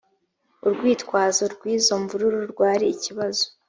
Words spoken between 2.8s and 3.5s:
ikibazo